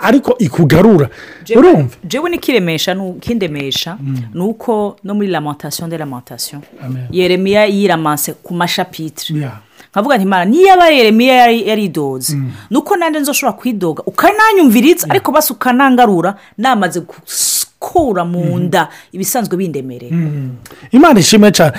ariko 0.00 0.36
ikugarura. 0.38 1.08
Urumva? 1.56 1.96
jewe 2.04 2.30
n'ikiremesha 2.30 2.96
kindemesha 3.20 3.98
ni 4.34 4.40
uko 4.40 4.96
no 5.04 5.14
muri 5.14 5.28
lamentasiyo 5.28 5.88
de 5.88 5.98
lamentasiyo 5.98 6.60
yeremiya 7.10 7.66
yiramanse 7.66 8.32
ku 8.42 8.54
mashapitire 8.54 9.48
nkavuga 9.92 10.16
nti 10.16 10.24
imana 10.24 10.44
niyo 10.44 10.72
aba 10.72 10.88
yeremiya 10.88 11.34
yari 11.36 11.68
yaridoze 11.68 12.36
ni 12.70 12.76
uko 12.76 12.96
nanjye 12.96 13.20
nzoshobora 13.20 13.58
kwidoga? 13.58 14.02
Ukananyumviriza 14.06 15.06
ariko 15.10 15.32
basi 15.32 15.52
ukanangarura 15.52 16.34
namaze 16.58 17.00
gukura 17.82 18.24
mu 18.24 18.58
nda. 18.58 18.88
Ibisanzwe 19.12 19.56
bindemereye 19.56 20.12
imana 20.90 21.20
ishimwe 21.20 21.50
cyane. 21.52 21.72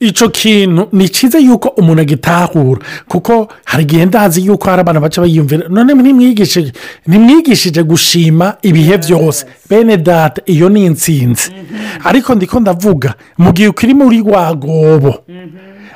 Icyo 0.00 0.28
kintu 0.28 0.88
ni 0.92 1.08
cyiza 1.08 1.38
yuko 1.38 1.68
umuntu 1.68 2.00
agitahura. 2.02 2.80
Kuko 3.08 3.48
hari 3.64 3.82
igihe 3.84 4.04
ndazi 4.06 4.46
yuko 4.46 4.68
hari 4.70 4.80
abantu 4.80 5.00
baca 5.00 5.20
bayiyumvira. 5.20 5.68
None 5.68 5.94
ntimwigishije 5.94 6.72
ntimwigishije 7.06 7.82
gushima 7.82 8.54
ibihe 8.62 8.98
byose. 8.98 9.46
Bene 9.70 9.96
data 9.96 10.42
iyo 10.46 10.68
ni 10.68 10.84
insinzi 10.86 11.52
ariko 12.04 12.34
ndiko 12.34 12.60
ndavuga 12.60 13.14
mu 13.38 13.52
gihe 13.52 13.68
ukiri 13.68 13.94
muri 13.94 14.18
rwagobo 14.20 15.14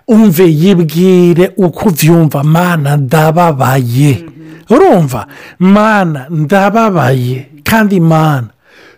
umve 0.08 0.44
yibwire 0.48 1.52
uko 1.56 1.88
ubyumva 1.88 2.42
mana 2.44 2.96
ndababaye. 2.96 4.24
Urumva? 4.70 5.26
Mana 5.58 6.26
ndababaye. 6.30 7.46
Kandi 7.64 8.00
mana 8.00 8.48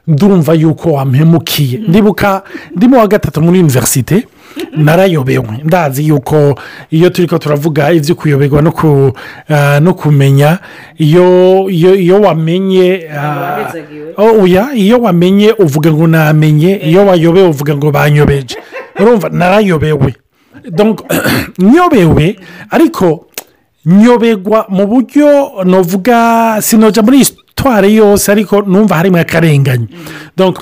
ndumva 0.07 0.55
yuko 0.55 0.93
wampemukiye 0.93 1.79
ndibuka 1.89 2.43
ndimo 2.77 2.99
wa 2.99 3.07
gatatu 3.07 3.43
muri 3.43 3.61
univerisite 3.61 4.27
narayobewe. 4.77 5.61
Ndazi 5.65 6.09
yuko 6.09 6.59
iyo 6.91 7.11
turi 7.11 7.29
ko 7.29 7.39
turavuga 7.39 7.93
ibyo 7.93 8.15
kuyoberwa 8.15 8.63
no 9.81 9.95
kumenya 9.95 10.59
iyo 10.99 12.21
wamenye 12.23 13.09
iyo 14.75 15.01
wamenye 15.01 15.53
uvuga 15.53 15.93
ngo 15.93 16.07
namenye 16.07 16.77
iyo 16.77 17.07
wayobewe 17.07 17.49
uvuga 17.49 17.77
ngo 17.77 17.91
banyobeje. 17.91 18.57
Urumva 19.01 19.29
narayobewe. 19.29 20.15
Nyobewe 21.59 22.37
ariko 22.71 23.27
nyobegwa 23.87 24.67
mu 24.69 24.87
buryo 24.87 25.51
navuga 25.65 26.57
sinoja 26.63 27.03
muri 27.03 27.27
isitware 27.57 27.93
yose 27.93 28.33
ariko 28.33 28.63
numva 28.63 28.97
harimo 28.97 29.19
akarengane 29.19 29.87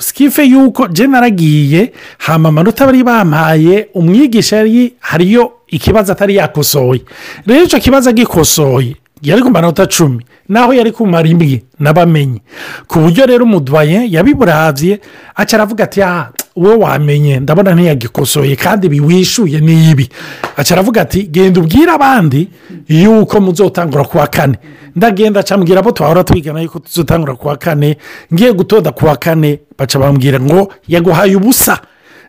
sikife 0.01 0.43
yuko 0.45 0.87
naragiye 1.07 1.91
hama 2.17 2.49
amanota 2.49 2.85
bari 2.85 3.03
bampaye 3.03 3.87
umwigisha 3.93 4.57
hariyo 4.99 5.51
ikibazo 5.67 6.11
atari 6.11 6.35
yakosoye. 6.35 7.01
Rero 7.47 7.63
icyo 7.63 7.79
kibazo 7.79 8.09
agikosoye 8.09 8.95
yari 9.21 9.41
ku 9.41 9.49
manota 9.49 9.85
cumi. 9.87 10.25
Naho 10.49 10.73
yari 10.73 10.91
kumara 10.91 11.27
imwe 11.27 11.63
n'abamenye 11.79 12.41
ku 12.87 12.99
buryo 12.99 13.25
rero 13.25 13.45
umuduwaye 13.45 14.11
yabiburabye 14.11 14.99
aca 15.35 15.53
aravuga 15.53 15.83
ati 15.83 16.01
aha 16.01 16.31
wowe 16.55 16.75
wamenye 16.75 17.39
ndabona 17.39 17.73
ntiyagikosoye 17.73 18.55
kandi 18.55 18.89
biwishuye 18.89 19.59
ni 19.59 19.91
ibi 19.91 20.09
aca 20.57 20.71
aravuga 20.73 21.01
ati 21.01 21.23
genda 21.23 21.61
ubwire 21.61 21.91
abandi 21.91 22.49
yuko 22.87 23.41
muzotangura 23.41 24.03
kuwa 24.03 24.27
kane. 24.27 24.57
Ndagenda 24.95 25.39
acambwira 25.39 25.79
abo 25.79 25.91
twahora 25.91 26.23
twigana 26.23 26.61
yuko 26.61 26.79
tuzotangura 26.79 27.35
kuwa 27.35 27.57
kane. 27.57 27.97
Ngiye 28.33 28.53
gutoda 28.53 28.91
kuwa 28.91 29.15
kane 29.15 29.59
baca 29.77 29.99
bambwira 29.99 30.39
ngo 30.39 30.73
yaguhaye 30.87 31.35
ubusa. 31.35 31.79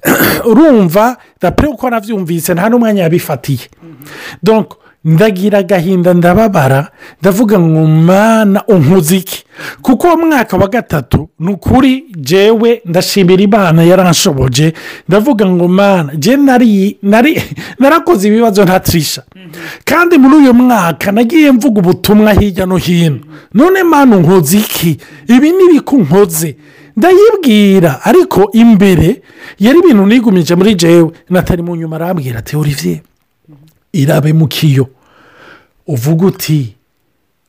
Urumva 0.50 1.16
dapure 1.40 1.68
uko 1.68 1.90
nabyumvise 1.90 2.54
nta 2.54 2.68
n'umwanya 2.68 3.02
yabifatiye. 3.02 3.66
Ndagira 5.04 5.58
agahinda 5.58 6.14
ndababara 6.14 6.88
ndavuga 7.20 7.58
ngo 7.60 7.86
mana 7.86 8.64
unkuzike 8.66 9.44
kuko 9.82 10.06
uwo 10.06 10.16
mwaka 10.16 10.56
wa 10.56 10.68
gatatu 10.68 11.28
ni 11.40 11.52
ukuri 11.52 12.04
jewe 12.16 12.82
ndashimira 12.84 13.42
imana 13.42 13.82
yaranshoboje. 13.82 14.72
Ndavuga 15.08 15.46
ngo 15.46 15.68
mana 15.68 16.12
je 16.16 16.36
narakoze 17.78 18.28
ibibazo 18.28 18.64
ntatisha 18.64 19.22
kandi 19.84 20.18
muri 20.18 20.36
uyu 20.36 20.54
mwaka 20.54 21.12
nagiye 21.12 21.52
mvuga 21.52 21.80
ubutumwa 21.80 22.32
hirya 22.32 22.66
no 22.66 22.76
hino. 22.76 23.18
None 23.54 23.82
mana 23.82 24.16
unkuzike 24.16 24.96
ibi 25.28 25.50
ni 25.50 25.64
ibikunkoze 25.70 26.56
ndayibwira 26.96 28.00
ariko 28.04 28.50
imbere 28.52 29.22
yari 29.58 29.78
ibintu 29.78 30.06
nigumije 30.06 30.54
muri 30.54 30.74
jewe. 30.74 31.10
Natari 31.30 31.62
mu 31.62 31.76
nyuma 31.76 31.96
arambwira 31.96 32.38
ati 32.38 32.56
olivier 32.56 33.00
irabe 33.92 34.32
mu 34.32 34.46
kiyo 34.48 34.88
uvuga 35.86 36.26
uti 36.26 36.74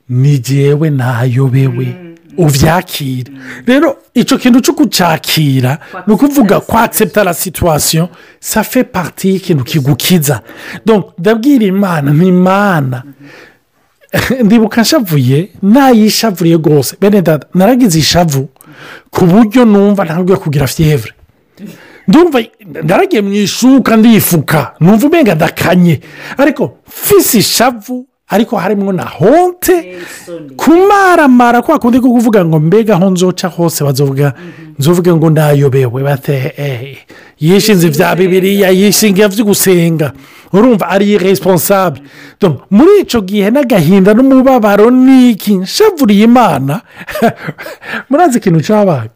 ni 0.09 0.39
jyewe 0.39 0.89
nayobewe 0.89 2.15
ubyakira 2.37 3.31
rero 3.65 3.97
icyo 4.13 4.37
kintu 4.37 4.61
cyo 4.61 4.73
kucyakira 4.73 5.77
ni 6.07 6.13
ukuvuga 6.13 6.59
kwakisepta 6.59 7.23
la 7.23 7.33
situwasiyo 7.33 8.09
safe 8.39 8.83
pariti 8.83 9.29
y'ikintu 9.29 9.63
kigukiza. 9.63 10.41
Ndabwira 11.17 11.65
imana 11.65 12.11
ni 12.11 12.27
imana. 12.27 13.03
Ndibuka 14.45 14.81
nshavuye 14.81 15.49
nayishavuriye 15.61 16.57
rwose. 16.57 16.95
Bene 17.01 17.21
dada 17.21 17.45
naragize 17.53 17.99
ishavu 17.99 18.49
ku 19.09 19.25
buryo 19.25 19.65
numva 19.65 20.05
ntabwo 20.05 20.37
kugira 20.37 20.67
fiyevure 20.67 21.13
ndumva 22.07 22.39
ndaragiye 22.83 23.21
mu 23.21 23.33
ishuka 23.33 23.97
ndifuka 23.97 24.75
numva 24.79 25.07
umenga 25.07 25.35
ndakanye 25.35 25.99
ariko 26.37 26.77
mfise 26.87 27.37
ishavu 27.37 28.07
ariko 28.27 28.57
harimo 28.57 28.91
na 28.91 29.03
honte. 29.03 29.97
Kumaramara 30.55 31.61
kwa 31.61 31.79
kundi 31.79 31.99
ko 31.99 32.09
kuvuga 32.09 32.45
ngo 32.45 32.59
mbega 32.59 32.93
aho 32.95 33.09
nzoca 33.09 33.47
hose 33.47 33.83
bazovuga 33.83 34.33
nzovuga 34.79 35.15
ngo 35.15 35.29
ndayobewe 35.29 36.03
bate 36.03 36.53
eh, 36.57 36.97
yishinze 37.39 37.87
ibya 37.87 38.15
bibiriya 38.15 38.69
yishinga 38.69 39.27
byo 39.29 39.45
gusenga. 39.45 40.11
Urumva 40.53 40.89
ari 40.89 41.13
iresponsable 41.13 42.01
Donc, 42.41 42.59
muri 42.69 43.01
icyo 43.01 43.21
gihe 43.21 43.49
n'agahinda 43.49 44.13
n'umubabaro 44.13 44.89
n'iki 44.91 45.57
nshavuriye 45.57 46.23
imana. 46.23 46.81
Murazi 48.09 48.37
ikintu 48.37 48.61
cyabaye 48.61 49.09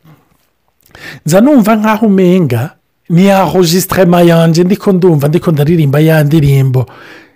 nza 1.25 1.41
numva 1.41 1.75
nk'aho 1.75 2.05
umenga 2.05 2.76
ni 3.09 3.29
ahojisitirema 3.31 4.21
yanjye 4.21 4.63
ndiko 4.63 4.91
ndumva 4.91 5.27
ndiko 5.27 5.51
ndaririmba 5.51 5.99
ya 5.99 6.23
ndirimbo. 6.23 6.85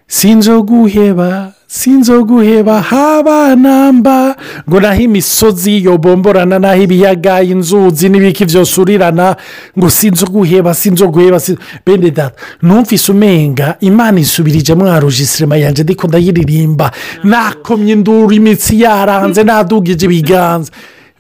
Sinzoguheba 0.08 1.54
sinzoguheba 1.68 2.82
haba 2.82 3.56
namba. 3.56 4.36
Ngo 4.70 4.80
naho 4.80 5.02
imisozi 5.02 5.84
yobomborana 5.84 6.60
naho 6.60 6.82
ibiyaga 6.82 7.42
inzuzi 7.44 8.10
n'ibiki 8.10 8.46
byose 8.46 8.82
urirana 8.82 9.36
ngo 9.80 9.90
sinzoguheba 9.90 10.74
sinzoguheba 10.74 11.38
sin- 11.40 11.58
bene 11.86 12.12
data 12.12 12.36
numvise 12.62 13.12
umenga 13.12 13.76
imana 13.80 14.20
isubirije 14.20 14.76
mwarujisirema 14.76 15.58
yanjye 15.58 15.84
ndiko 15.84 16.08
ndayiririmba. 16.08 16.92
Nakomye 17.24 17.94
induru 17.94 18.32
imitsi 18.32 18.82
yaranze 18.82 19.44
nadugije 19.44 20.06
ibiganza. 20.06 20.72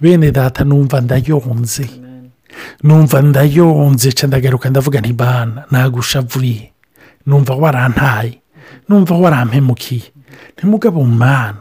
Bene 0.01 0.31
data 0.31 0.63
numva 0.63 1.01
ndayonze. 1.01 1.85
Numva 2.83 3.21
ndayonze 3.21 4.13
ndagaruka 4.27 4.69
ndavuga 4.69 4.99
nti 4.99 5.13
bana 5.13 5.63
nagushavuriye 5.71 6.71
numva 7.25 7.55
warantaye. 7.55 8.37
Numva 8.89 9.15
warampemukiye. 9.15 10.03
Ntimugabo 10.57 11.03
mana 11.05 11.57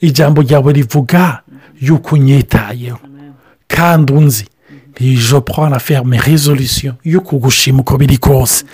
ijambo 0.00 0.42
ryawe 0.42 0.72
rivuga 0.72 1.42
yuko 1.80 2.14
unyitayeho. 2.14 2.98
Kandi 3.68 4.12
unzi 4.12 4.44
prends 4.94 5.70
la 5.70 5.78
ferme 5.78 6.18
resolution 6.20 6.94
yo 7.04 7.20
kugushima 7.20 7.80
uko 7.80 7.96
biri 7.98 8.18
kose. 8.18 8.64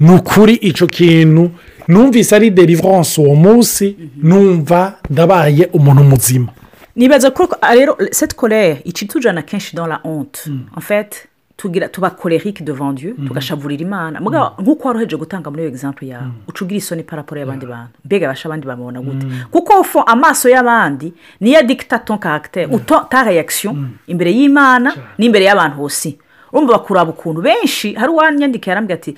Ni 0.00 0.10
ukuri 0.14 0.54
icyo 0.54 0.86
kintu 0.86 1.50
numvise 1.88 2.36
ari 2.36 2.50
deliverance 2.50 3.20
uwo 3.20 3.34
munsi 3.34 3.96
numva 4.22 4.94
ndabaye 5.10 5.68
umuntu 5.72 6.04
muzima. 6.04 6.52
Nibaza 6.96 7.30
ko 7.30 7.48
rero 7.62 7.96
cette 8.10 8.34
colère 8.34 8.82
ica 8.84 9.04
itujyana 9.04 9.42
kenshi 9.42 9.76
dans 9.76 9.86
la 9.86 10.00
honte. 10.04 10.48
En 10.76 10.80
fait 10.80 11.28
tugira 11.56 11.88
tuba 11.88 12.10
colérique 12.10 12.64
devant 12.64 12.92
Dieu 12.92 13.14
tugashavurira 13.26 13.82
imana 13.82 14.20
mugabo 14.20 14.62
nk'uko 14.62 14.88
wari 14.88 14.98
uhejeje 14.98 15.16
gutanga 15.16 15.50
muri 15.50 15.62
iyo 15.62 15.68
egizampu 15.68 16.04
yawe 16.04 16.26
uca 16.48 16.62
ugira 16.64 16.78
isoni 16.78 17.02
paraporo 17.02 17.40
y'abandi 17.40 17.66
bantu. 17.66 17.92
Mbega 18.04 18.26
basha 18.28 18.48
abandi 18.48 18.66
bamubona 18.66 19.00
gute. 19.00 19.26
Kuko 19.50 19.80
ufo 19.80 20.02
amaso 20.02 20.48
y'abandi 20.48 21.12
niyo 21.40 21.62
dikita 21.62 21.98
ton 21.98 22.18
caractère. 22.18 22.68
Ta 23.08 23.22
réaction 23.22 23.76
imbere 24.08 24.32
y'imana 24.32 24.94
n'imbere 25.18 25.44
y'abantu 25.44 25.76
bose. 25.76 26.18
Urumva 26.52 26.72
bakuraba 26.72 27.10
ukuntu 27.10 27.42
benshi 27.42 27.94
hari 27.94 28.10
uwanyandika 28.12 28.70
yarambwira 28.70 28.94
ati 28.94 29.14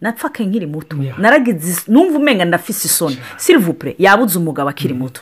napfake 0.00 0.44
nkiri 0.44 0.66
muto. 0.66 0.96
Naragize 1.18 1.82
numva 1.88 2.18
umenga 2.18 2.44
ndafise 2.44 2.88
isoni. 2.88 3.18
Silivupure 3.36 3.94
yabuze 3.98 4.38
umugabo 4.38 4.68
akiri 4.70 4.94
muto. 4.94 5.20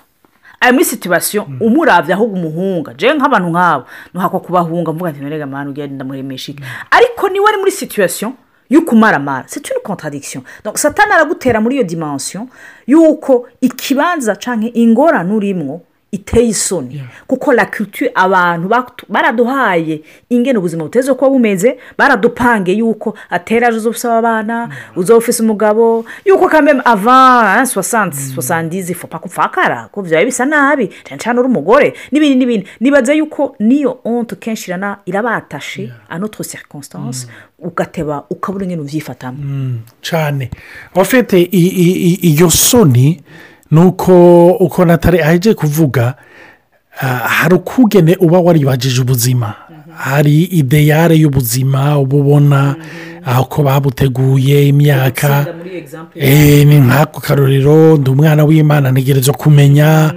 Ari 0.60 0.72
muri 0.72 0.84
situwasiyo 0.84 1.46
umurabya 1.60 2.14
ahubwo 2.16 2.36
umuhunga. 2.38 2.94
Jewe 2.94 3.14
nk'abantu 3.14 3.48
nk'abo 3.50 3.84
ntuhakwa 4.14 4.40
kubahunga 4.40 4.92
mvuga 4.92 5.10
nti 5.10 5.20
nturega 5.20 5.46
mwana 5.46 5.70
ugenda 5.70 5.94
ndamuremesha 5.94 6.52
iki 6.52 6.62
ariko 6.90 7.28
ni 7.28 7.40
we 7.40 7.46
ari 7.48 7.58
muri 7.58 7.70
situwasiyo 7.70 8.32
y'uko 8.70 8.92
umaramara 8.94 9.44
c'est 9.48 9.70
une 9.70 9.80
contradiction. 9.82 10.42
Donc 10.64 10.76
satani 10.78 11.12
aragutera 11.12 11.60
muri 11.60 11.74
iyo 11.74 11.84
dimension 11.84 12.48
y'uko 12.86 13.48
ikibanza 13.60 14.36
cyangwa 14.36 14.70
ingorane 14.74 15.32
urimwo 15.32 15.80
iteye 16.12 16.48
isoni. 16.48 17.02
Kuko 17.26 17.52
la 17.52 17.66
culture 17.66 18.10
abantu 18.14 18.68
baraduhaye 19.08 20.02
ingene 20.30 20.58
ubuzima 20.58 20.84
buteze 20.84 21.14
kuba 21.14 21.30
bumeze 21.30 21.78
baradupange 21.98 22.72
yuko 22.72 23.14
atera 23.30 23.68
ejo 23.68 23.76
uzofise 23.76 24.08
abana 24.08 24.68
uzofise 24.96 25.42
umugabo 25.42 26.04
yuko 26.24 26.48
kameme 26.48 26.82
ava 26.84 27.66
soixante 27.66 28.16
soixante 28.16 28.94
fopa 28.94 29.18
kupfakara 29.18 29.88
ko 29.92 30.02
byaba 30.02 30.24
bisa 30.24 30.44
nabi 30.44 30.88
cyane 31.04 31.20
cyane 31.20 31.40
uri 31.40 31.48
umugore 31.48 31.94
n'ibindi 32.12 32.36
n'ibindi. 32.36 32.66
Nibaza 32.80 33.12
yuko 33.14 33.56
niyo 33.60 34.00
honte 34.04 34.36
kenshi 34.36 34.72
irabatashe 35.06 35.92
a 36.08 36.18
notre 36.18 36.44
circonstance 36.44 37.26
ugateba 37.58 38.24
ukabura 38.30 38.64
ingene 38.64 38.80
ubyifatamo 38.82 39.38
cyane. 40.00 40.50
Abafite 40.94 41.36
iyo 41.52 42.50
soni 42.50 43.20
ni 43.70 43.80
uko 43.80 44.46
uko 44.50 44.84
natari 44.84 45.20
aheje 45.20 45.54
kuvuga 45.54 46.14
ah, 47.00 47.06
hari 47.06 47.54
ukugene 47.54 48.16
uba 48.20 48.38
waribagije 48.40 49.00
ubuzima. 49.00 49.54
Hari 49.96 50.42
ideyare 50.42 51.16
y'ubuzima 51.16 51.98
uba 51.98 52.16
ubona 52.16 52.76
aho 53.24 53.44
ko 53.44 53.62
babuteguye 53.62 54.68
imyaka. 54.68 55.46
Ni 56.16 56.78
nk'ako 56.80 57.20
karorero 57.20 57.96
ndi 57.96 58.10
umwana 58.10 58.44
w'imana 58.44 58.90
ntegereza 58.90 59.32
kumenya. 59.32 60.12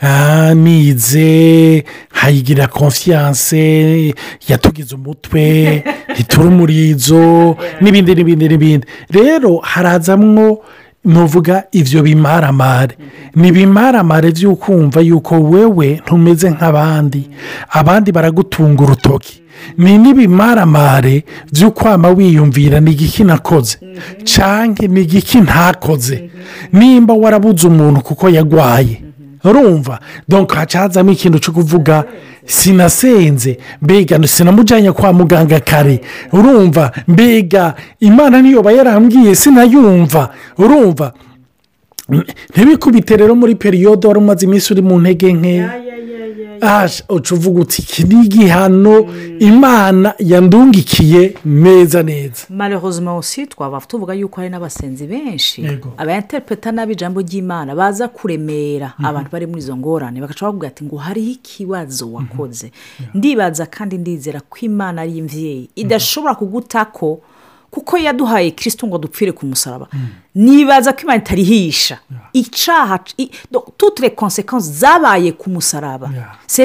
Ah, 0.00 0.54
nize 0.54 1.84
hayigira 2.12 2.66
konfiyanse 2.66 4.14
yatugize 4.48 4.94
umutwe 4.94 5.82
itura 6.20 6.48
umurizo 6.48 7.56
n'ibindi 7.80 8.14
n'ibindi 8.14 8.48
n'ibindi. 8.48 8.86
Rero 9.10 9.56
harazamwo 9.56 10.64
nuvuga 11.06 11.64
ibyo 11.72 12.02
bimaramare 12.02 12.96
ni 13.34 13.48
ibimaramare 13.48 14.30
by'ukumva 14.32 15.00
yuko 15.00 15.34
wewe 15.40 16.00
ntumeze 16.06 16.50
nk'abandi. 16.50 17.30
Abandi 17.70 18.12
baragutunga 18.12 18.82
urutoki. 18.84 19.42
Ni 19.78 19.98
n'ibimaramare 19.98 21.24
by'ukwama 21.52 22.08
wiyumvira 22.08 22.80
ni 22.80 22.90
igiki 22.92 23.24
nakoze? 23.24 23.78
Cyangwa 24.24 24.86
ni 24.86 25.00
igiki 25.02 25.40
ntakoze? 25.40 26.30
Nimba 26.72 27.14
warabuze 27.14 27.66
umuntu 27.68 28.00
kuko 28.00 28.28
yagwaye. 28.28 29.02
Urumva 29.50 29.98
donka 30.28 30.56
hacazamo 30.56 31.10
ikintu 31.12 31.38
cyo 31.38 31.52
kuvuga 31.52 32.04
sinasenze 32.46 33.58
mbega 33.82 34.18
sinamujyanye 34.28 34.92
kwa 34.92 35.12
muganga 35.12 35.60
kare. 35.60 36.00
Urumva 36.32 36.92
mbega 37.08 37.74
imana 38.00 38.42
niyo 38.42 38.62
yarambwiye 38.70 39.34
sinayumva. 39.34 40.30
Urumva 40.58 41.12
ntibikubite 42.54 43.16
rero 43.16 43.34
muri 43.34 43.54
periyode 43.54 44.06
wari 44.06 44.18
umaze 44.18 44.46
iminsi 44.46 44.72
uri 44.72 44.82
mu 44.82 44.98
ntege 45.00 45.32
nke. 45.32 45.56
Aje 46.60 47.02
uca 47.08 47.32
uvuga 47.34 47.60
uti 47.60 47.82
iki 47.82 48.04
ni 48.04 48.24
igihano 48.24 49.06
imana 49.38 50.14
yandungikiye 50.18 51.34
neza. 51.44 52.02
Neza 52.02 52.46
malheureusement 52.50 53.16
aussi 53.16 53.46
twaba 53.46 53.80
tuvuga 53.80 54.14
yuko 54.14 54.36
hari 54.40 54.50
n'abasenzi 54.50 55.06
benshi 55.06 55.62
Yego. 55.64 55.92
abainterpreta 55.96 56.72
nabi 56.72 56.92
ijambo 56.92 57.20
ry'imana 57.20 57.74
baza 57.74 58.08
kuremera 58.08 58.92
abantu 59.02 59.30
bari 59.32 59.46
muri 59.46 59.58
izo 59.60 59.76
ngorane 59.76 60.20
bagaca 60.20 60.42
bavuga 60.46 60.68
ati 60.68 60.84
ngo 60.84 60.96
hariho 60.96 61.30
ikibazo 61.30 62.12
wakoze 62.12 62.70
ndibaza 63.14 63.66
kandi 63.66 63.98
ndizera 63.98 64.40
ko 64.40 64.56
imana 64.60 65.02
ari 65.02 65.16
imvyeyi 65.18 65.70
idashobora 65.76 66.34
kugutako 66.34 67.20
kuko 67.76 67.98
yaduhaye 68.00 68.50
kirisito 68.56 68.86
ngo 68.88 68.98
dupfire 68.98 69.32
ku 69.36 69.44
musaraba. 69.46 69.86
Nibaza 70.34 70.92
ko 70.96 71.00
imana 71.04 71.20
itarihisha. 71.20 71.98
Icaha 72.32 72.98
i- 73.18 73.30
donc, 73.52 73.64
toutes 73.76 74.00
les 74.00 74.10
conséquences 74.10 74.80
zabaye 74.80 75.32
ku 75.32 75.50
musaraba. 75.50 76.08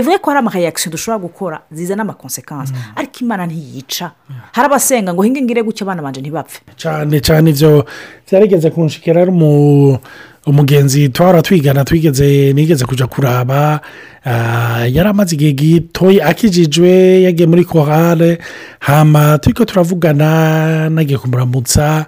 Vrai 0.04 0.18
ko 0.20 0.32
hari 0.32 0.40
amareyakisiyo 0.40 0.92
dushobora 0.92 1.20
gukora 1.20 1.62
zizana 1.72 2.02
amakonsekansi 2.04 2.74
ariko 2.96 3.20
imana 3.22 3.46
ntiyica. 3.46 4.12
Hari 4.52 4.66
abasenga 4.66 5.14
ngo 5.14 5.22
hinge 5.24 5.42
ngire 5.42 5.64
gutya 5.64 5.84
abana 5.86 6.02
banje 6.02 6.22
ntibapfe. 6.22 6.60
Cyane 6.78 7.20
cyane 7.22 7.50
ibyo 7.52 7.86
byarigeze 8.28 8.70
kunshikira 8.72 9.22
ari 9.22 9.32
umu- 9.32 10.00
umugenzi 10.46 11.10
twara 11.10 11.42
twigana 11.42 11.86
twigeze 11.86 12.54
nigeze 12.54 12.86
kujya 12.86 13.08
kuraba 13.08 13.80
ah, 14.26 14.86
yari 14.90 15.10
amaze 15.10 15.36
igihe 15.36 15.52
gitoya 15.54 16.26
akijijwe 16.26 17.22
yagiye 17.22 17.48
muri 17.48 17.64
korale 17.66 18.38
hama 18.80 19.38
turi 19.38 19.54
ko 19.56 19.66
turavugana 19.66 20.90
nagiye 20.90 21.18
kumuramutsa 21.18 22.06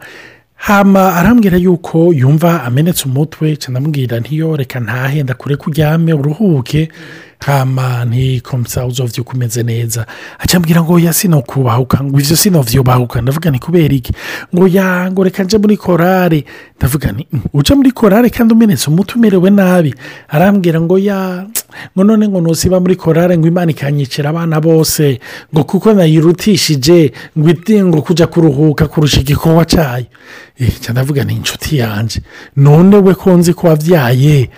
hama 0.63 1.15
arambwira 1.15 1.57
yuko 1.57 2.13
yumva 2.13 2.63
amenetse 2.63 3.03
umutwe 3.05 3.55
cyane 3.59 3.77
amubwira 3.77 4.19
ntiyo 4.19 4.55
reka 4.55 4.79
ntahenda 4.79 5.33
kure 5.33 5.55
ko 5.59 5.69
uryame 5.69 6.13
uruhuke. 6.13 6.89
Hama 7.43 8.05
ntikomsa 8.05 8.85
uzovyuka 8.87 9.33
umeze 9.35 9.63
neza. 9.63 10.05
Acambwira 10.39 10.79
ngo 10.83 10.95
ya 10.99 11.11
sinokubahuka 11.13 11.99
ngo 12.03 12.19
ivyo 12.19 12.35
sinovyubahuka 12.35 13.21
ndavuga 13.21 13.51
ni 13.51 13.59
kubera 13.59 13.93
iki? 13.93 14.13
Ngo 14.55 14.67
ya 14.67 15.11
ngo 15.11 15.23
reka 15.23 15.43
nje 15.43 15.57
muri 15.57 15.77
korale. 15.77 16.45
Ndavuga 16.79 17.11
ni 17.11 17.27
"Mm, 17.31 17.41
uje 17.53 17.75
muri 17.75 17.91
korale 17.91 18.29
kandi 18.29 18.53
umenetse 18.53 18.87
umutwe 18.89 19.15
umerewe 19.19 19.49
nabi. 19.49 19.91
Arambwira 20.29 20.79
ngo 20.81 20.95
ya 20.99 21.45
none 21.95 22.27
ngo 22.27 22.41
nusiba 22.41 22.79
muri 22.79 22.95
korale 22.95 23.37
ngo 23.37 23.47
imana 23.47 23.71
ikanyicira 23.71 24.29
abana 24.29 24.61
bose 24.61 25.19
ngo 25.53 25.63
kuko 25.63 25.93
nayirutishije 25.93 27.11
ngo 27.37 27.49
ngo 27.85 28.01
kujya 28.01 28.27
kuruhuka 28.27 28.87
kurusha 28.87 29.19
igikorwa 29.21 29.65
cyayo 29.65 30.05
ndavuga 30.91 31.23
ni 31.23 31.33
inshuti 31.33 31.77
yanjye 31.77 32.21
none 32.55 32.95
we 32.97 33.13
ko 33.15 33.33
nzi 33.37 33.53
ko 33.53 33.67
wabyaye 33.67 34.49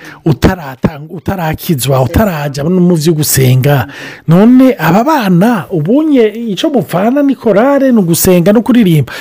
utarakizwa 1.10 2.02
utarajya 2.04 2.64
mu 2.64 2.96
byo 2.96 3.14
gusenga. 3.14 3.88
None 4.28 4.76
aba 4.78 5.04
bana 5.04 5.66
ubunye 5.72 6.28
icyo 6.52 6.70
mupfana 6.70 7.24
ni 7.24 7.36
korale 7.36 7.92
ni 7.92 7.98
ugusenga 8.00 8.54
no 8.54 8.62
kuririmba. 8.62 9.14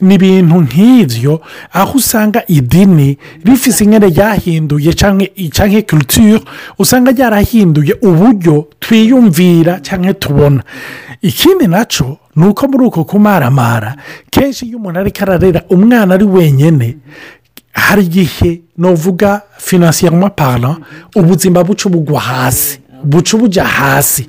Ni 0.00 0.14
ibintu 0.14 0.60
nk'ibyo 0.60 1.40
aho 1.72 1.98
usanga 1.98 2.42
idini 2.48 3.16
rifise 3.44 3.84
inkere 3.84 4.08
ryahinduye 4.08 4.92
cyangwa 4.92 5.82
culture 5.82 6.40
usanga 6.78 7.10
ryarahinduye 7.12 7.29
uburyo 8.02 8.68
twiyumvira 8.80 9.80
cyangwa 9.80 10.14
tubona. 10.14 10.62
Ikindi 11.22 11.66
na 11.66 11.84
cyo 11.84 12.18
ni 12.36 12.46
uko 12.46 12.68
muri 12.68 12.84
uko 12.84 13.04
kumaramara 13.04 13.96
kenshi 14.30 14.66
iyo 14.66 14.78
umuntu 14.78 14.98
ariko 15.00 15.22
ararera 15.22 15.62
umwana 15.68 16.14
ari 16.14 16.24
wenyine 16.24 16.96
hari 17.72 18.02
igihe 18.02 18.60
nuvuga 18.78 19.42
finansiyama 19.58 20.30
para 20.30 20.76
ubuzima 21.16 21.64
buca 21.64 21.88
bugwa 21.88 22.20
hasi 22.20 22.80
buca 23.04 23.36
bujya 23.38 23.64
hasi. 23.64 24.26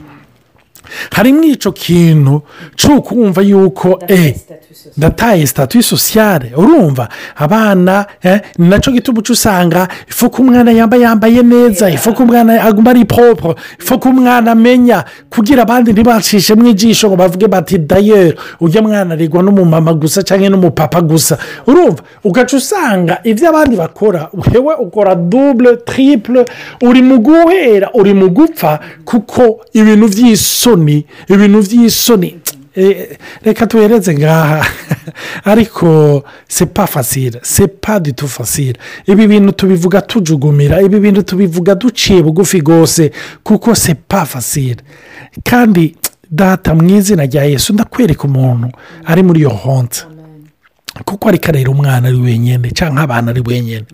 Harimo 1.12 1.44
icyo 1.44 1.72
kintu 1.72 2.42
cyo 2.76 3.02
kumva 3.02 3.42
yuko 3.42 4.00
eee 4.10 4.36
ndataye 4.98 5.48
sitatuwi 5.48 5.84
sosiyare 5.84 6.52
urumva 6.58 7.10
abana 7.36 8.06
ni 8.58 8.70
na 8.70 8.80
cyo 8.80 8.92
gituma 8.92 9.20
uca 9.20 9.32
usanga 9.34 9.88
ifu 10.10 10.30
ko 10.30 10.42
umwana 10.42 10.72
yamba 10.72 10.98
yambaye 10.98 11.44
neza 11.44 11.90
ifu 11.90 12.14
ko 12.14 12.24
umwana 12.24 12.64
aguma 12.64 12.90
ari 12.92 13.06
popo 13.06 13.56
ifu 13.80 14.00
ko 14.00 14.10
umwana 14.10 14.52
amenya 14.52 15.04
kugira 15.30 15.62
abandi 15.64 15.92
ntibacishemo 15.94 16.68
ijisho 16.68 17.08
ngo 17.08 17.16
bavuge 17.16 17.48
bati 17.48 17.78
dayeri 17.78 18.38
ujya 18.60 18.82
mwana 18.82 19.14
arigwa 19.14 19.44
n'umumama 19.44 19.94
gusa 19.94 20.24
cyangwa 20.24 20.50
n'umupapa 20.50 21.02
gusa. 21.02 21.38
Urumva 21.68 22.04
ugaca 22.24 22.54
usanga 22.58 23.20
ibyo 23.24 23.50
abandi 23.50 23.76
bakora 23.76 24.30
wewe 24.54 24.76
ukora 24.76 25.16
dubure 25.16 25.78
tiripure 25.78 26.46
uri 26.82 27.02
mu 27.02 27.20
guhera 27.20 27.90
uri 27.94 28.14
mu 28.14 28.30
gupfa 28.30 28.80
kuko 29.06 29.60
ibintu 29.74 30.08
by'isoni 30.08 30.81
ibintu 31.28 31.62
by'isoni 31.62 32.40
reka 33.44 33.68
tuhereze 33.68 34.14
ngaha 34.14 34.66
ariko 35.52 36.24
sepa 36.48 36.88
fasire 36.88 37.40
sepa 37.44 38.00
ditu 38.00 38.28
fasire 38.28 38.80
ibi 39.08 39.28
bintu 39.28 39.52
tubivuga 39.52 40.02
tujugumira 40.02 40.82
ibi 40.82 41.00
bintu 41.00 41.24
tubivuga 41.24 41.76
duciye 41.76 42.24
bugufi 42.24 42.60
rwose 42.60 43.12
kuko 43.44 43.76
sepa 43.76 44.26
fasire 44.26 44.82
kandi 45.44 45.96
data 46.32 46.76
mu 46.76 46.90
izina 46.90 47.26
rya 47.26 47.44
yesu 47.44 47.74
ndakwereka 47.74 48.24
umuntu 48.24 48.72
ari 49.06 49.24
muri 49.24 49.40
iyo 49.40 49.50
honte 49.50 50.06
kuko 51.06 51.30
ariko 51.30 51.48
arera 51.48 51.70
umwana 51.72 52.08
ari 52.08 52.18
wenyine 52.18 52.72
cyangwa 52.72 53.02
abana 53.04 53.32
ari 53.32 53.44
wenyine 53.48 53.86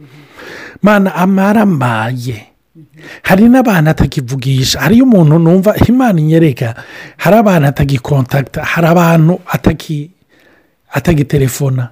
mwana 0.84 1.16
amaramaye 1.16 2.57
hari 3.24 3.50
n'abantu 3.50 3.90
atakivugisha 3.90 4.80
hariyo 4.80 5.04
umuntu 5.04 5.40
numva 5.40 5.76
imana 5.90 6.20
inyereka 6.20 6.76
hari 7.18 7.36
abantu 7.38 7.68
atagikontakita 7.68 8.64
hari 8.64 8.88
abantu 8.88 9.40
atagitelefona 10.92 11.90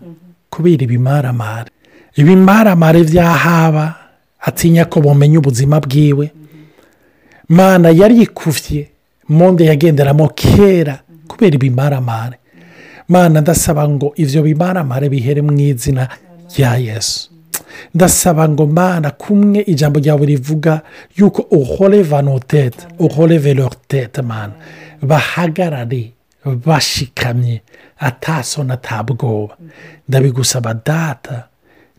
kubera 0.50 0.84
ibimaramare. 0.84 1.70
Ibimaramare 2.16 3.04
byahaba 3.04 3.96
atinya 4.40 4.86
ko 4.86 5.02
bumenya 5.02 5.40
ubuzima 5.40 5.80
bwiwe. 5.80 6.32
Mana 7.50 7.90
yarikufye 7.92 8.90
monde 9.30 9.66
yagenderamo 9.66 10.28
kera 10.32 11.00
kubera 11.28 11.56
ibimaramare. 11.56 12.38
Mana 13.08 13.42
ndasaba 13.42 13.84
ngo 13.90 14.14
ibyo 14.16 14.42
bimaramare 14.42 15.10
bihere 15.10 15.42
mu 15.42 15.52
izina 15.60 16.08
rya 16.50 16.78
yesu. 16.78 17.30
Ndasaba 17.96 18.50
ngo 18.50 18.66
mana 18.66 19.12
kumwe 19.12 19.62
ijambo 19.62 20.00
ryawe 20.00 20.26
rivuga 20.26 20.82
yuko 21.18 21.42
uhore 21.42 22.02
vanotete 22.04 22.88
uhore 23.00 23.38
verotete 23.38 24.22
mana 24.22 24.54
bahagarare 25.02 26.12
bashikamye 26.66 27.62
atasona 28.00 28.74
atabwoba 28.74 29.58
ndabigusaba 30.10 30.74
data 30.74 31.48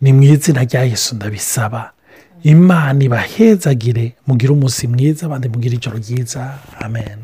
ni 0.00 0.12
mu 0.12 0.22
izina 0.22 0.64
rya 0.64 0.82
yesu 0.84 1.14
ndabisaba. 1.16 1.90
Imana 2.42 3.04
ibahezagire 3.04 4.12
mugire 4.26 4.52
umunsi 4.52 4.86
mwiza 4.88 5.26
abandi 5.26 5.48
mugire 5.48 5.74
ijoro 5.76 5.98
ryiza. 5.98 6.58
Amen. 6.80 7.18